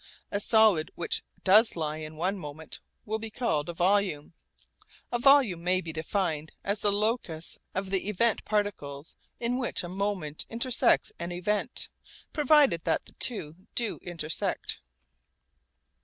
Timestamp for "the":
6.81-6.91, 7.91-8.09, 13.05-13.11